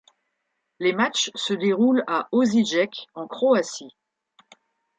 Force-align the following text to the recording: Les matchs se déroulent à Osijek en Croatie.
Les 0.79 0.93
matchs 0.93 1.29
se 1.35 1.53
déroulent 1.53 2.03
à 2.07 2.27
Osijek 2.31 3.05
en 3.13 3.27
Croatie. 3.27 3.95